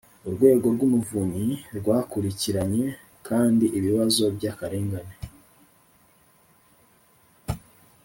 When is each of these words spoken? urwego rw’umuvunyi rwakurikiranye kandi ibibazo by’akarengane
urwego 0.27 0.65
rw’umuvunyi 0.75 1.47
rwakurikiranye 1.77 2.85
kandi 3.27 3.65
ibibazo 3.77 4.23
by’akarengane 4.35 5.15